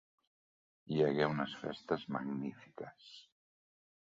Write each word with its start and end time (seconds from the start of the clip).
Hi 0.93 0.97
hagué 1.07 1.27
unes 1.33 1.53
festes 1.65 2.07
magnífiques. 2.17 3.13